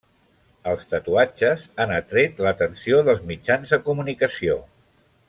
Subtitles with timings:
[0.71, 4.57] Els tatuatges han atret l'atenció dels mitjans de comunicació.